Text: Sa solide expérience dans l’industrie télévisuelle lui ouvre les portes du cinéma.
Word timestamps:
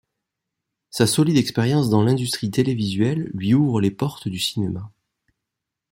Sa 0.89 1.05
solide 1.05 1.37
expérience 1.37 1.91
dans 1.91 2.01
l’industrie 2.01 2.49
télévisuelle 2.49 3.29
lui 3.35 3.53
ouvre 3.53 3.79
les 3.79 3.91
portes 3.91 4.27
du 4.27 4.39
cinéma. 4.39 4.89